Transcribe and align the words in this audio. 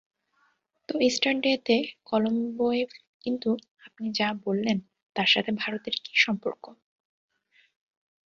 তো 0.89 0.93
ইস্টার 1.01 1.33
ডে-তে 1.41 1.77
কলোম্বোয় 2.05 2.81
কিন্তু 3.21 3.49
আপনি 3.85 4.05
যা 4.11 4.29
বললেন 4.45 4.77
তার 5.15 5.27
সাথে 5.27 5.51
ভারতের 5.53 5.95
কী 6.03 6.13
সম্পর্ক? 6.17 6.63